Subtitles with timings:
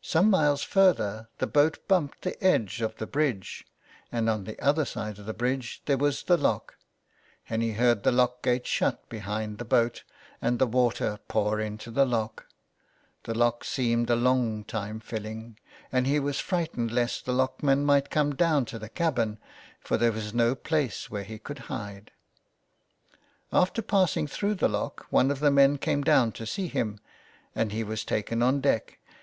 [0.00, 3.66] Some miles further the boat bumped the edge of the bridge,
[4.12, 6.76] and on the other side of the bridge there was the lock,
[7.48, 10.04] and he heard the lock gate shut behind the boat
[10.40, 12.46] and the water pour into the lock;
[13.24, 15.58] the lock seemed a long time filling,
[15.90, 19.36] and he was frightened lest the lockman might come down to the cabin,
[19.80, 22.12] for there was no place where he could hide.
[23.52, 27.00] After passing through the lock one of the men came down to see him,
[27.52, 29.18] and he was taken on deck, and 289 T so ON HE FARES.